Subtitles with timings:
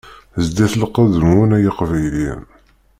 [0.45, 2.41] Zdit lqedd-nwen ay Iqbayliyen.